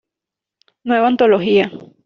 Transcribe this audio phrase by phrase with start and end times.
[0.83, 1.71] Nueva antología.